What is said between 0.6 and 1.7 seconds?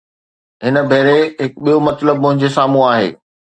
هن ڀيري هڪ